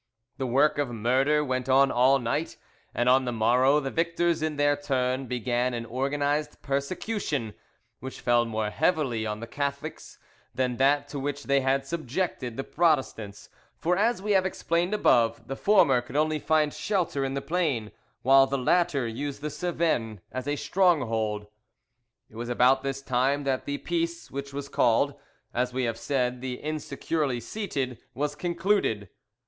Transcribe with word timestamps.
The 0.39 0.47
work 0.47 0.79
of 0.79 0.89
murder 0.89 1.45
went 1.45 1.69
on 1.69 1.91
all 1.91 2.17
night, 2.17 2.57
and 2.91 3.07
on 3.07 3.25
the 3.25 3.31
morrow 3.31 3.79
the 3.79 3.91
victors 3.91 4.41
in 4.41 4.57
their 4.57 4.75
turn 4.75 5.27
began 5.27 5.75
an 5.75 5.85
organised 5.85 6.63
persecution, 6.63 7.53
which 7.99 8.19
fell 8.19 8.43
more 8.45 8.71
heavily 8.71 9.27
on 9.27 9.41
the 9.41 9.45
Catholics 9.45 10.17
than 10.55 10.77
that 10.77 11.07
to 11.09 11.19
which 11.19 11.43
they 11.43 11.61
had 11.61 11.85
subjected 11.85 12.57
the 12.57 12.63
Protestants; 12.63 13.47
for, 13.77 13.95
as 13.95 14.23
we 14.23 14.31
have 14.31 14.43
explained 14.43 14.95
above, 14.95 15.45
the 15.47 15.55
former 15.55 16.01
could 16.01 16.15
only 16.15 16.39
find 16.39 16.73
shelter 16.73 17.23
in 17.23 17.35
the 17.35 17.39
plain, 17.39 17.91
while 18.23 18.47
the 18.47 18.57
latter 18.57 19.07
used 19.07 19.41
the 19.41 19.51
Cevennes 19.51 20.19
as 20.31 20.47
a 20.47 20.55
stronghold. 20.55 21.45
It 22.27 22.37
was 22.37 22.49
about 22.49 22.81
this 22.81 23.03
time 23.03 23.43
that 23.43 23.65
the 23.65 23.77
peace, 23.77 24.31
which 24.31 24.51
was 24.51 24.67
called, 24.67 25.13
as 25.53 25.73
we 25.73 25.83
have 25.83 25.99
said, 25.99 26.41
"the 26.41 26.57
insecurely 26.59 27.39
seated," 27.39 27.99
was 28.15 28.33
concluded. 28.33 29.07